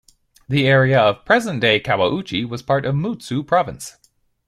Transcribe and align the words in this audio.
The 0.49 0.65
area 0.65 0.99
of 0.99 1.25
present-day 1.25 1.81
Kawauchi 1.81 2.43
was 2.43 2.63
part 2.63 2.87
of 2.87 2.95
Mutsu 2.95 3.43
Province. 3.45 3.97